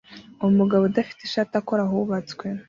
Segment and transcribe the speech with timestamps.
[0.49, 2.45] Umugabo udafite ishati akora ahubatswe